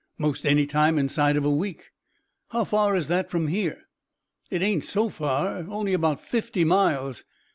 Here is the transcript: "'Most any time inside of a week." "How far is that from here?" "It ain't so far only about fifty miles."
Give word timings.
"'Most 0.17 0.47
any 0.47 0.65
time 0.65 0.97
inside 0.97 1.37
of 1.37 1.45
a 1.45 1.49
week." 1.51 1.91
"How 2.49 2.63
far 2.63 2.95
is 2.95 3.07
that 3.07 3.29
from 3.29 3.49
here?" 3.49 3.83
"It 4.49 4.63
ain't 4.63 4.83
so 4.83 5.09
far 5.09 5.57
only 5.69 5.93
about 5.93 6.19
fifty 6.19 6.63
miles." 6.63 7.23